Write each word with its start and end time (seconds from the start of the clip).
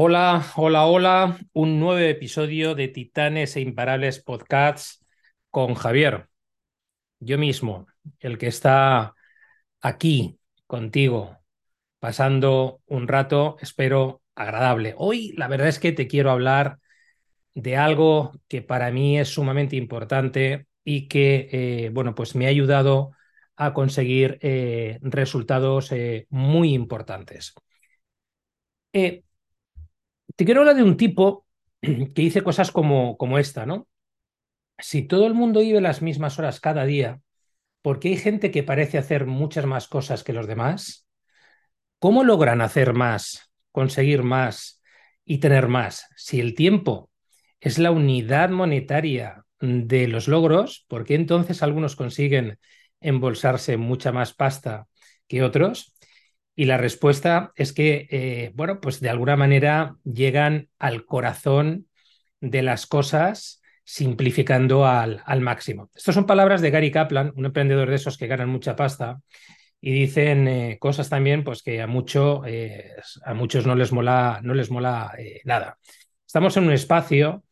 Hola, 0.00 0.44
hola, 0.54 0.86
hola. 0.86 1.38
Un 1.52 1.80
nuevo 1.80 1.98
episodio 1.98 2.76
de 2.76 2.86
Titanes 2.86 3.56
e 3.56 3.60
Imparables 3.60 4.22
Podcasts 4.22 5.04
con 5.50 5.74
Javier. 5.74 6.28
Yo 7.18 7.36
mismo, 7.36 7.88
el 8.20 8.38
que 8.38 8.46
está 8.46 9.16
aquí 9.80 10.38
contigo, 10.68 11.38
pasando 11.98 12.80
un 12.86 13.08
rato, 13.08 13.56
espero, 13.60 14.22
agradable. 14.36 14.94
Hoy 14.98 15.32
la 15.36 15.48
verdad 15.48 15.66
es 15.66 15.80
que 15.80 15.90
te 15.90 16.06
quiero 16.06 16.30
hablar 16.30 16.78
de 17.54 17.76
algo 17.76 18.32
que 18.46 18.62
para 18.62 18.92
mí 18.92 19.18
es 19.18 19.30
sumamente 19.30 19.74
importante 19.74 20.68
y 20.84 21.08
que, 21.08 21.48
eh, 21.50 21.90
bueno, 21.92 22.14
pues 22.14 22.36
me 22.36 22.46
ha 22.46 22.50
ayudado 22.50 23.10
a 23.56 23.74
conseguir 23.74 24.38
eh, 24.42 25.00
resultados 25.02 25.90
eh, 25.90 26.28
muy 26.30 26.72
importantes. 26.72 27.52
Eh, 28.92 29.24
te 30.38 30.44
quiero 30.44 30.60
hablar 30.60 30.76
de 30.76 30.84
un 30.84 30.96
tipo 30.96 31.46
que 31.80 32.22
dice 32.22 32.42
cosas 32.42 32.70
como, 32.70 33.16
como 33.16 33.38
esta, 33.38 33.66
¿no? 33.66 33.88
Si 34.78 35.02
todo 35.02 35.26
el 35.26 35.34
mundo 35.34 35.60
vive 35.60 35.80
las 35.80 36.00
mismas 36.00 36.38
horas 36.38 36.60
cada 36.60 36.84
día, 36.84 37.20
porque 37.82 38.08
hay 38.10 38.16
gente 38.18 38.52
que 38.52 38.62
parece 38.62 38.98
hacer 38.98 39.26
muchas 39.26 39.66
más 39.66 39.88
cosas 39.88 40.22
que 40.22 40.32
los 40.32 40.46
demás, 40.46 41.08
¿cómo 41.98 42.22
logran 42.22 42.60
hacer 42.60 42.94
más, 42.94 43.50
conseguir 43.72 44.22
más 44.22 44.80
y 45.24 45.38
tener 45.38 45.66
más 45.66 46.06
si 46.16 46.38
el 46.38 46.54
tiempo 46.54 47.10
es 47.60 47.78
la 47.80 47.90
unidad 47.90 48.50
monetaria 48.50 49.44
de 49.60 50.06
los 50.06 50.28
logros? 50.28 50.86
¿Por 50.88 51.04
qué 51.04 51.16
entonces 51.16 51.64
algunos 51.64 51.96
consiguen 51.96 52.60
embolsarse 53.00 53.76
mucha 53.76 54.12
más 54.12 54.34
pasta 54.34 54.86
que 55.26 55.42
otros? 55.42 55.97
Y 56.58 56.64
la 56.64 56.76
respuesta 56.76 57.52
es 57.54 57.72
que, 57.72 58.08
eh, 58.10 58.50
bueno, 58.52 58.80
pues 58.80 58.98
de 58.98 59.08
alguna 59.08 59.36
manera 59.36 59.94
llegan 60.02 60.68
al 60.80 61.04
corazón 61.04 61.86
de 62.40 62.62
las 62.62 62.88
cosas 62.88 63.62
simplificando 63.84 64.84
al, 64.84 65.22
al 65.24 65.40
máximo. 65.40 65.88
Estas 65.94 66.16
son 66.16 66.26
palabras 66.26 66.60
de 66.60 66.72
Gary 66.72 66.90
Kaplan, 66.90 67.32
un 67.36 67.46
emprendedor 67.46 67.88
de 67.88 67.94
esos 67.94 68.18
que 68.18 68.26
ganan 68.26 68.48
mucha 68.48 68.74
pasta 68.74 69.20
y 69.80 69.92
dicen 69.92 70.48
eh, 70.48 70.78
cosas 70.80 71.08
también 71.08 71.44
pues 71.44 71.62
que 71.62 71.80
a, 71.80 71.86
mucho, 71.86 72.44
eh, 72.44 72.96
a 73.24 73.34
muchos 73.34 73.64
no 73.64 73.76
les 73.76 73.92
mola, 73.92 74.40
no 74.42 74.52
les 74.52 74.68
mola 74.68 75.12
nada. 75.44 75.78
Estamos 76.26 76.56
en 76.56 76.64
un 76.64 76.72
espacio 76.72 77.44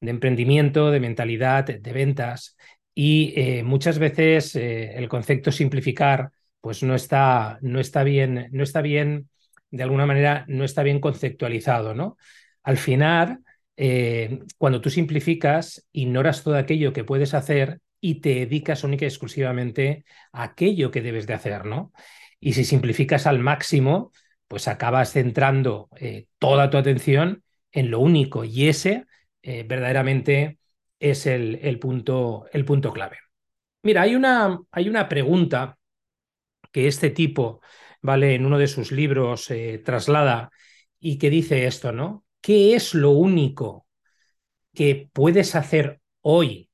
de 0.00 0.10
emprendimiento, 0.10 0.92
de 0.92 1.00
mentalidad, 1.00 1.64
de 1.64 1.92
ventas 1.92 2.56
y 2.94 3.34
muchas 3.64 3.98
veces 3.98 4.54
el 4.54 5.08
concepto 5.08 5.50
simplificar 5.50 6.30
pues 6.62 6.82
no 6.82 6.94
está, 6.94 7.58
no 7.60 7.80
está 7.80 8.04
bien, 8.04 8.48
no 8.52 8.62
está 8.62 8.80
bien, 8.82 9.28
de 9.70 9.82
alguna 9.82 10.06
manera, 10.06 10.46
no 10.48 10.64
está 10.64 10.82
bien 10.84 11.00
conceptualizado, 11.00 11.94
¿no? 11.94 12.16
Al 12.62 12.78
final, 12.78 13.40
eh, 13.76 14.38
cuando 14.58 14.80
tú 14.80 14.88
simplificas, 14.88 15.86
ignoras 15.92 16.44
todo 16.44 16.56
aquello 16.56 16.92
que 16.92 17.04
puedes 17.04 17.34
hacer 17.34 17.80
y 18.00 18.20
te 18.20 18.36
dedicas 18.36 18.84
única 18.84 19.04
y 19.04 19.08
exclusivamente 19.08 20.04
a 20.32 20.44
aquello 20.44 20.92
que 20.92 21.02
debes 21.02 21.26
de 21.26 21.34
hacer, 21.34 21.64
¿no? 21.66 21.92
Y 22.38 22.52
si 22.52 22.64
simplificas 22.64 23.26
al 23.26 23.40
máximo, 23.40 24.12
pues 24.46 24.68
acabas 24.68 25.12
centrando 25.12 25.88
eh, 25.96 26.26
toda 26.38 26.70
tu 26.70 26.76
atención 26.78 27.42
en 27.72 27.90
lo 27.90 27.98
único 27.98 28.44
y 28.44 28.68
ese 28.68 29.06
eh, 29.42 29.64
verdaderamente 29.66 30.58
es 31.00 31.26
el, 31.26 31.58
el, 31.62 31.80
punto, 31.80 32.46
el 32.52 32.64
punto 32.64 32.92
clave. 32.92 33.18
Mira, 33.82 34.02
hay 34.02 34.14
una, 34.14 34.60
hay 34.70 34.88
una 34.88 35.08
pregunta 35.08 35.76
que 36.72 36.88
este 36.88 37.10
tipo, 37.10 37.60
¿vale? 38.00 38.34
En 38.34 38.46
uno 38.46 38.58
de 38.58 38.66
sus 38.66 38.90
libros 38.90 39.50
eh, 39.50 39.80
traslada 39.84 40.50
y 40.98 41.18
que 41.18 41.30
dice 41.30 41.66
esto, 41.66 41.92
¿no? 41.92 42.24
¿Qué 42.40 42.74
es 42.74 42.94
lo 42.94 43.10
único 43.10 43.86
que 44.74 45.08
puedes 45.12 45.54
hacer 45.54 46.00
hoy, 46.20 46.70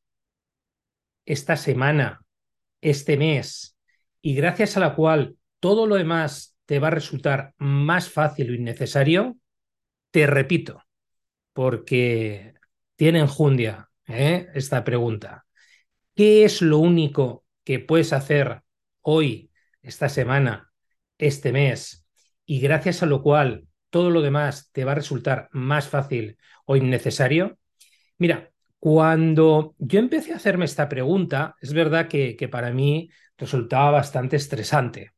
esta 1.27 1.57
semana, 1.57 2.25
este 2.81 3.17
mes, 3.17 3.77
y 4.23 4.35
gracias 4.35 4.77
a 4.77 4.81
la 4.81 4.95
cual 4.95 5.37
todo 5.61 5.87
lo 5.87 5.97
demás 5.97 6.57
te 6.65 6.79
va 6.79 6.89
a 6.89 6.93
resultar 6.93 7.55
más 7.59 8.09
fácil 8.09 8.51
o 8.51 8.55
innecesario? 8.55 9.37
Te 10.11 10.27
repito, 10.27 10.85
porque 11.53 12.55
tiene 12.97 13.21
enjundia 13.21 13.91
¿eh? 14.07 14.49
esta 14.55 14.85
pregunta. 14.85 15.45
¿Qué 16.15 16.45
es 16.45 16.63
lo 16.63 16.79
único 16.79 17.45
que 17.65 17.79
puedes 17.79 18.13
hacer 18.13 18.63
hoy, 19.03 19.48
esta 19.83 20.09
semana, 20.09 20.73
este 21.19 21.53
mes, 21.53 22.07
y 22.47 22.61
gracias 22.61 23.03
a 23.03 23.07
lo 23.07 23.23
cual 23.23 23.67
todo 23.91 24.11
lo 24.11 24.21
demás 24.23 24.71
te 24.73 24.85
va 24.85 24.93
a 24.93 24.97
resultar 24.97 25.49
más 25.53 25.89
fácil 25.89 26.39
o 26.67 26.77
innecesario? 26.77 27.59
Mira, 28.19 28.51
cuando 28.79 29.75
yo 29.79 29.99
empecé 29.99 30.33
a 30.33 30.37
hacerme 30.37 30.65
esta 30.65 30.89
pregunta, 30.89 31.57
es 31.61 31.73
verdad 31.73 32.09
que, 32.09 32.49
para 32.51 32.73
mí 32.73 33.11
resultaba 33.37 33.91
bastante 33.91 34.37
estresante, 34.37 35.13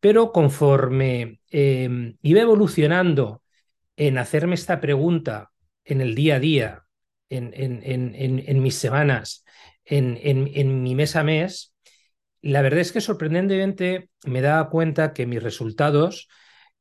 pero 0.00 0.32
conforme 0.32 1.40
eh, 1.50 2.14
iba 2.22 2.40
evolucionando 2.40 3.42
en 3.96 4.18
hacerme 4.18 4.54
esta 4.54 4.80
pregunta 4.80 5.50
en 5.84 6.00
el 6.00 6.14
día 6.14 6.36
a 6.36 6.40
día, 6.40 6.82
en, 7.28 7.52
en, 7.54 7.80
en, 7.82 8.44
en 8.46 8.62
mis 8.62 8.76
semanas, 8.76 9.44
en 9.84 10.82
mi 10.82 10.94
mes 10.94 11.16
a 11.16 11.22
mes, 11.22 11.75
la 12.50 12.62
verdad 12.62 12.80
es 12.80 12.92
que 12.92 13.00
sorprendentemente 13.00 14.10
me 14.24 14.40
da 14.40 14.68
cuenta 14.68 15.12
que 15.12 15.26
mis 15.26 15.42
resultados 15.42 16.28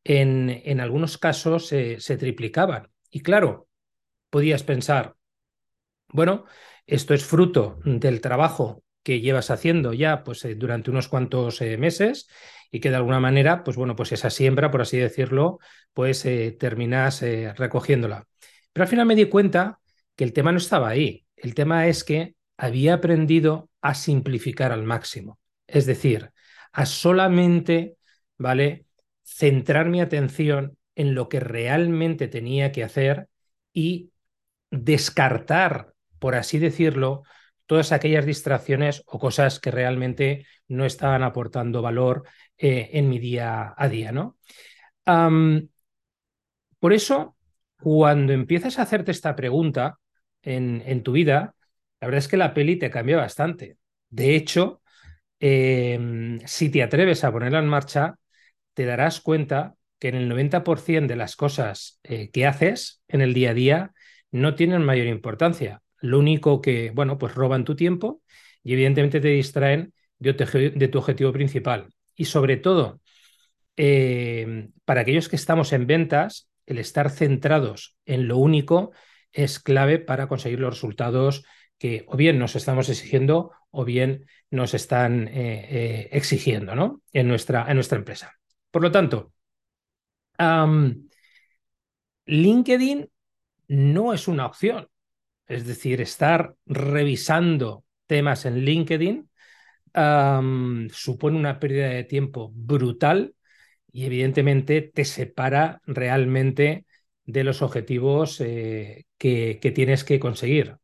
en, 0.04 0.62
en 0.64 0.80
algunos 0.80 1.18
casos 1.18 1.68
se 1.68 2.18
triplicaban. 2.18 2.92
Y 3.10 3.22
claro, 3.22 3.68
podías 4.30 4.64
pensar, 4.64 5.16
bueno, 6.10 6.46
esto 6.86 7.14
es 7.14 7.26
fruto 7.26 7.80
del 7.84 8.22
trabajo 8.22 8.84
que 9.04 9.22
llevas 9.22 9.52
haciendo 9.52 9.94
ya 9.94 10.24
pues, 10.24 10.46
eh, 10.46 10.56
durante 10.56 10.92
unos 10.92 11.08
cuantos 11.08 11.62
eh, 11.62 11.78
meses 11.78 12.28
y 12.72 12.80
que 12.80 12.90
de 12.90 12.98
alguna 12.98 13.20
manera, 13.20 13.64
pues 13.64 13.78
bueno, 13.78 13.96
pues 13.96 14.12
esa 14.12 14.30
siembra, 14.30 14.72
por 14.72 14.82
así 14.82 14.98
decirlo, 14.98 15.60
pues 15.94 16.26
eh, 16.26 16.56
terminas 16.60 17.22
eh, 17.22 17.54
recogiéndola. 17.56 18.28
Pero 18.74 18.84
al 18.84 18.90
final 18.90 19.06
me 19.06 19.16
di 19.16 19.26
cuenta 19.26 19.80
que 20.16 20.24
el 20.24 20.34
tema 20.34 20.52
no 20.52 20.58
estaba 20.58 20.90
ahí. 20.90 21.26
El 21.36 21.54
tema 21.56 21.88
es 21.88 22.04
que 22.04 22.36
había 22.58 22.96
aprendido 22.96 23.70
a 23.82 23.94
simplificar 23.94 24.72
al 24.72 24.84
máximo. 24.84 25.40
Es 25.68 25.86
decir, 25.86 26.32
a 26.72 26.86
solamente, 26.86 27.98
¿vale? 28.38 28.86
Centrar 29.24 29.90
mi 29.90 30.02
atención 30.02 30.78
en 30.96 31.16
lo 31.16 31.30
que 31.30 31.40
realmente 31.40 32.28
tenía 32.28 32.72
que 32.72 32.84
hacer 32.84 33.28
y 33.74 34.12
descartar, 34.72 35.94
por 36.20 36.36
así 36.36 36.60
decirlo, 36.60 37.24
todas 37.66 37.92
aquellas 37.92 38.26
distracciones 38.26 39.04
o 39.08 39.20
cosas 39.20 39.60
que 39.60 39.72
realmente 39.72 40.46
no 40.68 40.86
estaban 40.86 41.24
aportando 41.24 41.82
valor 41.82 42.24
eh, 42.58 42.90
en 42.94 43.10
mi 43.10 43.20
día 43.20 43.74
a 43.76 43.90
día, 43.90 44.12
¿no? 44.12 44.38
Por 46.80 46.94
eso, 46.94 47.36
cuando 47.82 48.34
empiezas 48.34 48.80
a 48.80 48.84
hacerte 48.84 49.12
esta 49.12 49.36
pregunta 49.36 50.00
en, 50.42 50.84
en, 50.86 51.04
tu 51.04 51.14
vida, 51.14 51.56
la 52.00 52.08
verdad 52.08 52.20
es 52.20 52.28
que 52.28 52.38
la 52.38 52.54
peli 52.54 52.78
te 52.78 52.90
cambia 52.90 53.18
bastante. 53.18 53.78
De 54.10 54.36
hecho, 54.36 54.82
eh, 55.40 56.40
si 56.46 56.70
te 56.70 56.84
atreves 56.84 57.24
a 57.24 57.32
ponerla 57.32 57.60
en 57.60 57.68
marcha, 57.68 58.16
te 58.74 58.86
darás 58.86 59.22
cuenta 59.22 59.76
que 60.00 60.10
en 60.10 60.16
el 60.16 60.30
90% 60.30 61.08
de 61.08 61.16
las 61.16 61.36
cosas 61.36 62.00
eh, 62.04 62.30
que 62.32 62.46
haces 62.46 63.02
en 63.08 63.22
el 63.22 63.34
día 63.34 63.52
a 63.52 63.54
día 63.54 63.94
no 64.32 64.56
tienen 64.56 64.84
mayor 64.84 65.08
importancia. 65.08 65.82
Lo 66.00 66.20
único 66.20 66.62
que, 66.62 66.92
bueno, 66.92 67.18
pues 67.18 67.34
roban 67.36 67.64
tu 67.64 67.76
tiempo 67.76 68.22
y 68.64 68.74
evidentemente 68.74 69.22
te 69.22 69.30
distraen 69.30 69.94
de, 70.20 70.34
tu 70.34 70.98
objetivo 70.98 71.32
principal. 71.32 71.90
Y 72.16 72.26
sobre 72.26 72.58
todo, 72.58 73.02
eh, 73.78 74.70
para 74.86 75.02
aquellos 75.02 75.30
que 75.30 75.36
estamos 75.36 75.74
en 75.74 75.88
ventas, 75.88 76.50
el 76.66 76.80
estar 76.80 77.10
centrados 77.10 77.98
en 78.06 78.28
lo 78.28 78.38
único 78.38 78.92
es 79.32 79.60
clave 79.60 80.00
para 80.00 80.28
conseguir 80.28 80.60
los 80.60 80.74
resultados 80.76 81.44
que 81.78 82.06
o 82.08 82.18
bien 82.18 82.40
nos 82.40 82.56
estamos 82.56 82.90
exigiendo 82.90 83.52
o 83.70 83.86
bien 83.86 84.26
nos 84.56 84.74
están 84.74 85.28
eh, 85.28 85.68
eh, 85.70 86.10
exigiendo 86.12 86.76
¿no? 86.76 87.02
en, 87.12 87.28
nuestra, 87.28 87.66
en 87.70 87.76
nuestra 87.76 87.98
empresa. 87.98 88.34
Por 88.72 88.82
lo 88.82 88.92
tanto, 88.92 89.34
LinkedIn 92.26 93.10
no 93.68 94.14
es 94.14 94.28
una 94.28 94.46
opción. 94.46 94.88
Es 95.48 95.66
decir, 95.66 96.02
estar 96.02 96.56
revisando 96.66 97.86
temas 98.08 98.46
en 98.46 98.60
LinkedIn 98.60 99.30
supone 100.92 101.38
una 101.38 101.60
pérdida 101.60 101.88
de 101.88 102.04
tiempo 102.04 102.52
brutal 102.54 103.36
y 103.92 104.06
evidentemente 104.06 104.82
te 104.82 105.06
separa 105.06 105.82
realmente 105.86 106.86
de 107.26 107.44
los 107.44 107.62
objetivos 107.62 108.42
eh, 108.42 109.06
que, 109.18 109.60
que, 109.62 109.72
tienes 109.72 110.04
que 110.04 110.20
conseguir 110.20 110.78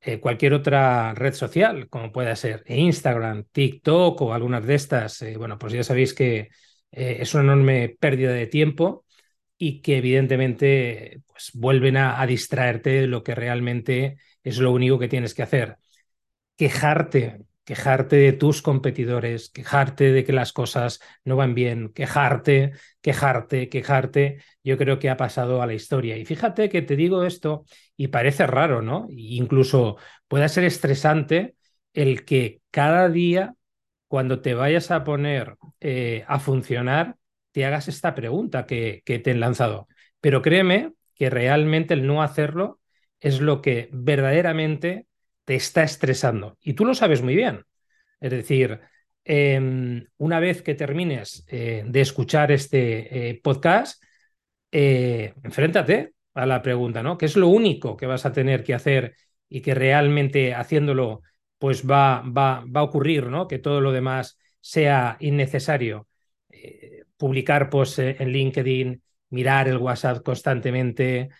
eh, 0.00 0.20
cualquier 0.20 0.54
otra 0.54 1.14
red 1.14 1.34
social, 1.34 1.88
como 1.88 2.12
pueda 2.12 2.36
ser 2.36 2.64
Instagram, 2.66 3.44
TikTok 3.52 4.20
o 4.22 4.34
algunas 4.34 4.66
de 4.66 4.74
estas, 4.74 5.22
eh, 5.22 5.36
bueno, 5.36 5.58
pues 5.58 5.72
ya 5.72 5.82
sabéis 5.84 6.14
que 6.14 6.50
eh, 6.92 7.18
es 7.20 7.34
una 7.34 7.44
enorme 7.44 7.96
pérdida 8.00 8.32
de 8.32 8.46
tiempo 8.46 9.04
y 9.56 9.80
que 9.82 9.98
evidentemente 9.98 11.22
pues, 11.26 11.50
vuelven 11.54 11.96
a, 11.96 12.20
a 12.20 12.26
distraerte 12.26 12.90
de 12.90 13.06
lo 13.08 13.22
que 13.24 13.34
realmente 13.34 14.18
es 14.44 14.58
lo 14.58 14.72
único 14.72 14.98
que 14.98 15.08
tienes 15.08 15.34
que 15.34 15.42
hacer. 15.42 15.78
Quejarte, 16.56 17.40
quejarte 17.64 18.16
de 18.16 18.32
tus 18.32 18.62
competidores, 18.62 19.50
quejarte 19.50 20.12
de 20.12 20.24
que 20.24 20.32
las 20.32 20.52
cosas 20.52 21.00
no 21.24 21.36
van 21.36 21.54
bien, 21.54 21.90
quejarte, 21.92 22.72
quejarte, 23.00 23.68
quejarte, 23.68 24.42
yo 24.64 24.78
creo 24.78 24.98
que 24.98 25.10
ha 25.10 25.16
pasado 25.16 25.60
a 25.60 25.66
la 25.66 25.74
historia. 25.74 26.16
Y 26.16 26.24
fíjate 26.24 26.68
que 26.68 26.82
te 26.82 26.96
digo 26.96 27.24
esto 27.24 27.64
y 27.98 28.08
parece 28.08 28.46
raro, 28.46 28.80
¿no? 28.80 29.08
incluso 29.10 29.96
puede 30.28 30.48
ser 30.48 30.64
estresante 30.64 31.56
el 31.92 32.24
que 32.24 32.62
cada 32.70 33.08
día, 33.08 33.56
cuando 34.06 34.40
te 34.40 34.54
vayas 34.54 34.92
a 34.92 35.02
poner 35.02 35.56
eh, 35.80 36.24
a 36.28 36.38
funcionar, 36.38 37.16
te 37.50 37.66
hagas 37.66 37.88
esta 37.88 38.14
pregunta 38.14 38.66
que, 38.66 39.02
te 39.04 39.30
he 39.30 39.34
lanzado. 39.34 39.88
Pero 40.20 40.42
créeme 40.42 40.92
que 41.16 41.28
realmente 41.28 41.92
el 41.92 42.06
no 42.06 42.22
hacerlo 42.22 42.80
es 43.18 43.40
lo 43.40 43.60
que 43.62 43.88
verdaderamente 43.92 45.06
te 45.44 45.56
está 45.56 45.82
estresando. 45.82 46.56
Y 46.60 46.74
tú 46.74 46.84
lo 46.84 46.94
sabes 46.94 47.20
muy 47.20 47.34
bien. 47.34 47.64
Es 48.20 48.30
decir, 48.30 48.80
em, 49.24 50.06
una 50.18 50.38
vez 50.38 50.62
que 50.62 50.76
termines 50.76 51.44
eh, 51.48 51.82
de 51.84 52.00
escuchar 52.00 52.52
este 52.52 53.30
eh, 53.30 53.40
podcast, 53.42 54.00
enfréntate 54.70 56.12
a 56.34 56.46
la 56.46 56.62
pregunta, 56.62 57.02
¿no? 57.02 57.18
¿Qué 57.18 57.26
es 57.26 57.36
lo 57.36 57.48
único 57.48 57.96
que 57.96 58.06
vas 58.06 58.26
a 58.26 58.32
tener 58.32 58.64
que 58.64 58.74
hacer 58.74 59.14
y 59.48 59.60
que 59.60 59.74
realmente 59.74 60.54
haciéndolo, 60.54 61.22
pues 61.58 61.88
va, 61.88 62.22
va, 62.22 62.64
va 62.64 62.80
a 62.80 62.84
ocurrir, 62.84 63.26
¿no? 63.26 63.48
Que 63.48 63.58
todo 63.58 63.80
lo 63.80 63.92
demás 63.92 64.38
sea 64.60 65.16
innecesario. 65.20 66.08
publicar 67.16 67.68
posts 67.70 67.98
en 67.98 68.28
LinkedIn, 68.32 69.02
mirar 69.30 69.68
el 69.68 69.78
WhatsApp 69.78 70.22
constantemente, 70.22 71.30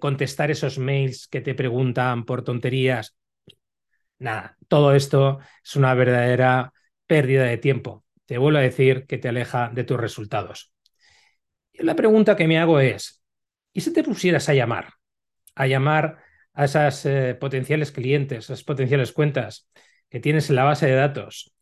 contestar 0.00 0.50
esos 0.50 0.78
mails 0.78 1.28
que 1.28 1.40
te 1.40 1.54
preguntan 1.54 2.24
por 2.24 2.42
tonterías, 2.42 3.16
Nada, 4.18 4.56
todo 4.68 4.94
esto 4.94 5.40
es 5.64 5.76
una 5.76 5.94
verdadera 5.94 6.72
pérdida 7.06 7.44
de 7.44 7.56
tiempo. 7.58 8.04
Te 8.26 8.38
vuelvo 8.38 8.58
a 8.58 8.62
decir 8.62 9.06
que 9.06 9.18
te 9.18 9.28
aleja 9.28 9.70
de 9.70 9.84
tus 9.84 9.98
resultados. 9.98 10.72
La 11.74 11.96
pregunta 11.96 12.36
que 12.36 12.46
me 12.46 12.58
hago 12.58 12.80
es, 12.80 13.19
¿y 13.72 13.80
si 13.80 13.92
te 13.92 14.02
pusieras 14.02 14.48
a 14.48 14.54
llamar? 14.54 14.94
A 15.54 15.66
llamar 15.66 16.18
a 16.54 16.64
esas 16.64 17.06
eh, 17.06 17.34
potenciales 17.34 17.92
clientes, 17.92 18.44
esas 18.44 18.64
potenciales 18.64 19.12
cuentas 19.12 19.68
que 20.08 20.20
tienes 20.20 20.50
en 20.50 20.56
la 20.56 20.64
base 20.64 20.86
de 20.86 20.94
datos 20.94 21.54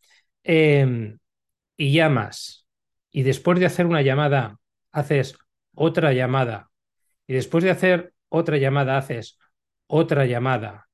em, 0.43 1.19
y 1.77 1.93
llamas 1.93 2.67
y 3.11 3.23
después 3.23 3.59
de 3.59 3.65
hacer 3.67 3.85
una 3.85 4.01
llamada 4.01 4.57
haces 4.91 5.37
otra 5.73 6.13
llamada 6.13 6.71
y 7.27 7.33
después 7.33 7.63
de 7.63 7.71
hacer 7.71 8.13
otra 8.29 8.57
llamada 8.57 8.97
haces 8.97 9.39
otra 9.87 10.25
llamada 10.25 10.89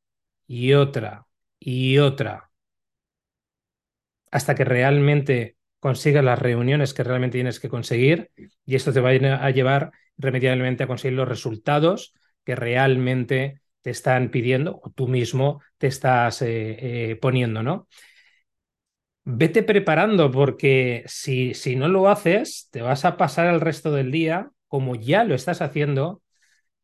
y 0.48 0.74
otra 0.74 1.26
y 1.60 1.98
otra 1.98 2.52
hasta 4.32 4.56
que 4.56 4.66
realmente 4.66 5.58
consigas 5.80 6.24
las 6.24 6.40
reuniones 6.40 6.94
que 6.94 7.04
realmente 7.04 7.38
tienes 7.38 7.60
que 7.60 7.70
conseguir 7.70 8.32
y 8.66 8.76
esto 8.76 8.92
te 8.92 9.00
va 9.00 9.10
a 9.10 9.50
llevar 9.52 9.92
remediablemente 10.18 10.84
a 10.84 10.88
conseguir 10.88 11.18
los 11.18 11.28
resultados 11.28 12.14
que 12.44 12.56
realmente 12.56 13.62
te 13.82 13.92
están 13.92 14.30
pidiendo 14.32 14.80
o 14.82 14.90
tú 14.90 15.08
mismo 15.08 15.62
te 15.78 15.88
estás 15.88 16.42
eh, 16.42 17.12
eh, 17.12 17.16
poniendo, 17.18 17.62
¿no? 17.62 17.88
Vete 19.24 19.64
preparando 19.64 20.32
porque 20.32 21.04
si, 21.08 21.54
si 21.56 21.76
no 21.76 21.88
lo 21.88 22.10
haces, 22.10 22.70
te 22.72 22.82
vas 22.82 23.06
a 23.06 23.18
pasar 23.18 23.48
el 23.54 23.60
resto 23.62 23.92
del 23.92 24.12
día, 24.12 24.52
como 24.68 24.96
ya 24.96 25.24
lo 25.24 25.34
estás 25.34 25.62
haciendo, 25.62 26.22